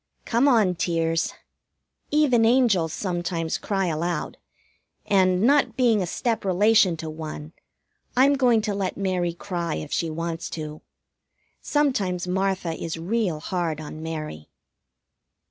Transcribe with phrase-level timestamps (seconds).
[0.25, 1.35] Come on, tears!
[2.09, 4.37] Even angels sometimes cry aloud;
[5.05, 7.53] and, not being a step relation to one,
[8.17, 10.81] I'm going to let Mary cry if she wants to.
[11.61, 14.49] Sometimes Martha is real hard on Mary.